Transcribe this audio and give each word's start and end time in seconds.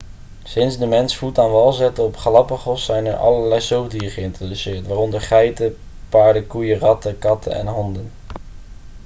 sinds 0.43 0.77
de 0.77 0.85
mens 0.87 1.15
voet 1.17 1.39
aan 1.39 1.51
wal 1.51 1.73
zette 1.73 2.01
op 2.01 2.13
de 2.13 2.19
galapagos 2.19 2.85
zijn 2.85 3.05
er 3.05 3.15
allerlei 3.15 3.61
zoogdieren 3.61 4.09
geïntroduceerd 4.09 4.87
waaronder 4.87 5.21
geiten 5.21 5.77
paarden 6.09 6.47
koeien 6.47 6.79
ratten 6.79 7.19
katten 7.19 7.53
en 7.53 7.67
honden 7.67 8.11